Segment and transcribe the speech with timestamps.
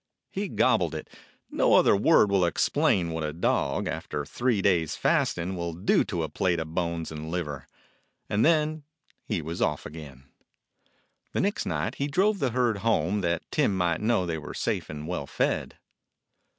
[0.31, 1.11] He gobbled it;
[1.51, 6.23] no other word will explain what a dog, after three days' fasting, will do to
[6.23, 7.67] a plate of bones and liver:
[8.27, 8.81] and then
[9.27, 10.23] he was off again.
[11.33, 14.89] The next night he drove the herd home, that Tim might know they were safe
[14.89, 15.77] and well fed.